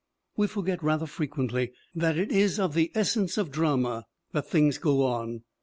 [0.35, 5.05] We forget rather frequently that it is of the essence of drama that things go
[5.05, 5.43] on.